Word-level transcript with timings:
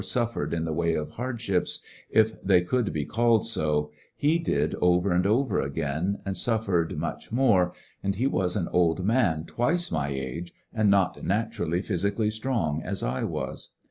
j 0.01 0.03
i 0.03 0.03
I 0.07 0.13
suffered 0.25 0.51
in 0.51 0.65
the 0.65 0.73
way 0.73 0.95
of 0.95 1.11
hardships, 1.11 1.79
if 2.09 2.41
they 2.41 2.61
could 2.61 2.87
i|{ 2.87 2.91
be 2.91 3.05
called 3.05 3.45
so, 3.45 3.91
he 4.15 4.39
did 4.39 4.73
over 4.81 5.11
and 5.13 5.27
over 5.27 5.61
again, 5.61 6.23
and 6.25 6.35
suffered 6.35 6.97
much 6.97 7.31
more, 7.31 7.71
and 8.01 8.15
he 8.15 8.25
was 8.25 8.55
an 8.55 8.67
old 8.69 9.05
man 9.05 9.45
twice 9.45 9.91
my 9.91 10.07
age, 10.07 10.55
and 10.73 10.89
not 10.89 11.23
naturally 11.23 11.83
physically 11.83 12.31
strong 12.31 12.81
as 12.81 13.03
I 13.03 13.25
was. 13.25 13.73